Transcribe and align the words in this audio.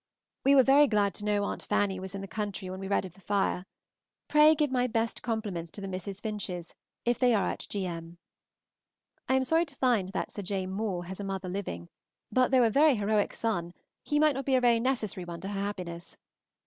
We 0.43 0.55
were 0.55 0.63
very 0.63 0.87
glad 0.87 1.13
to 1.13 1.25
know 1.25 1.43
Aunt 1.43 1.61
Fanny 1.61 1.99
was 1.99 2.15
in 2.15 2.21
the 2.21 2.27
country 2.27 2.71
when 2.71 2.79
we 2.79 2.87
read 2.87 3.05
of 3.05 3.13
the 3.13 3.21
fire. 3.21 3.67
Pray 4.27 4.55
give 4.55 4.71
my 4.71 4.87
best 4.87 5.21
compliments 5.21 5.69
to 5.73 5.79
the 5.81 5.85
Mrs. 5.85 6.19
Finches, 6.19 6.73
if 7.05 7.19
they 7.19 7.35
are 7.35 7.51
at 7.51 7.67
Gm. 7.69 8.17
I 9.29 9.35
am 9.35 9.43
sorry 9.43 9.65
to 9.65 9.75
find 9.75 10.09
that 10.09 10.31
Sir 10.31 10.41
J. 10.41 10.65
Moore 10.65 11.05
has 11.05 11.19
a 11.19 11.23
mother 11.23 11.49
living, 11.49 11.87
but 12.31 12.49
though 12.49 12.63
a 12.63 12.71
very 12.71 12.95
heroic 12.95 13.31
son 13.31 13.75
he 14.01 14.19
might 14.19 14.33
not 14.33 14.45
be 14.45 14.55
a 14.55 14.61
very 14.61 14.79
necessary 14.79 15.23
one 15.23 15.39
to 15.41 15.49
her 15.49 15.61
happiness. 15.61 16.17